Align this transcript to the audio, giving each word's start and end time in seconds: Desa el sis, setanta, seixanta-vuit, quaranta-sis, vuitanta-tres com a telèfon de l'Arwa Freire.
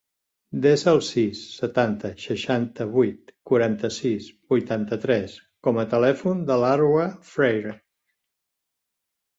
Desa 0.61 0.87
el 0.95 1.01
sis, 1.07 1.41
setanta, 1.57 2.11
seixanta-vuit, 2.23 3.31
quaranta-sis, 3.51 4.31
vuitanta-tres 4.55 5.37
com 5.69 5.83
a 5.85 5.89
telèfon 5.97 6.43
de 6.51 6.61
l'Arwa 6.65 7.09
Freire. 7.35 7.79